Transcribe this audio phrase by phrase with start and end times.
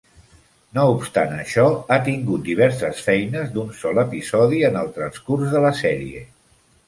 [0.77, 5.73] No obstant això, ha tingut diverses feines d'un sol episodi en el transcurs de la
[5.85, 6.25] sèrie.